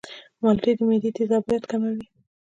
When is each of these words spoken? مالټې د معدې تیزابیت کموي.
مالټې 0.41 0.71
د 0.77 0.79
معدې 0.87 1.09
تیزابیت 1.17 1.63
کموي. 1.71 2.05